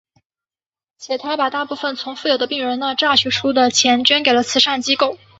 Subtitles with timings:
[0.97, 5.19] 且他把大部分从富有的病人那榨取出的钱捐给了慈善机构。